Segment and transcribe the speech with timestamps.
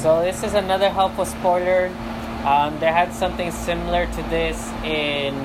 [0.00, 1.88] So this is another helpful spoiler.
[2.46, 5.36] Um, they had something similar to this in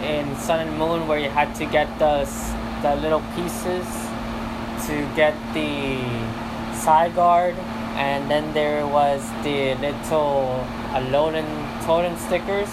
[0.00, 2.24] in Sun and Moon, where you had to get the
[2.80, 3.84] the little pieces
[4.88, 6.00] to get the
[6.72, 7.58] Zygarde,
[8.00, 10.64] and then there was the little
[10.96, 11.44] Alolan
[11.84, 12.72] totem stickers.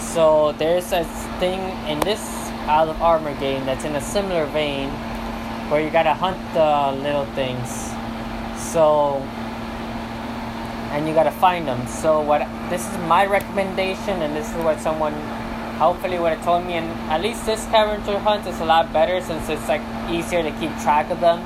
[0.00, 1.04] So there's a
[1.38, 2.18] thing in this
[2.66, 4.90] Isle of Armor game that's in a similar vein
[5.70, 7.94] where you gotta hunt the little things.
[8.58, 9.22] So
[10.90, 11.86] and you gotta find them.
[11.86, 15.14] So what this is my recommendation, and this is what someone
[15.78, 16.74] hopefully would have told me.
[16.74, 20.50] And at least this scavenger hunt is a lot better since it's like easier to
[20.60, 21.40] keep track of them.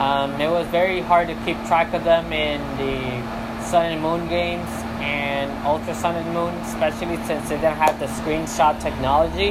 [0.00, 4.28] Um, it was very hard to keep track of them in the Sun and Moon
[4.28, 4.68] games
[5.00, 9.50] and Ultra Sun and Moon, especially since they didn't have the screenshot technology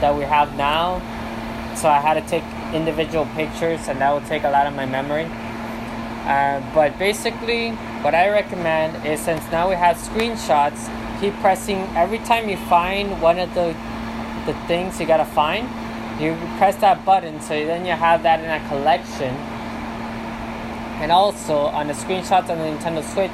[0.00, 0.98] that we have now.
[1.76, 2.44] So I had to take
[2.74, 5.28] individual pictures, and that would take a lot of my memory.
[6.26, 7.70] Uh, but basically,
[8.02, 10.88] what I recommend is since now we have screenshots,
[11.20, 13.74] keep pressing every time you find one of the
[14.46, 15.68] the things you gotta find.
[16.20, 19.34] You press that button, so then you have that in a collection.
[21.00, 23.32] And also on the screenshots on the Nintendo Switch,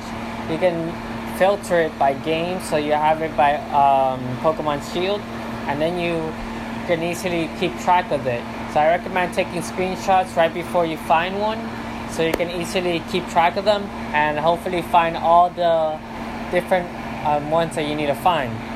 [0.51, 0.93] you can
[1.37, 5.21] filter it by game, so you have it by um, Pokemon Shield,
[5.67, 6.33] and then you
[6.87, 8.43] can easily keep track of it.
[8.73, 11.59] So I recommend taking screenshots right before you find one,
[12.11, 13.83] so you can easily keep track of them
[14.15, 15.99] and hopefully find all the
[16.51, 16.89] different
[17.27, 18.76] um, ones that you need to find.